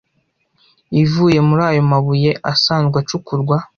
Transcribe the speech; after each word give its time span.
ivuye 1.01 1.39
muri 1.47 1.61
ayo 1.69 1.81
mabuye 1.91 2.31
asanzwe 2.53 2.95
acukurwa, 3.03 3.55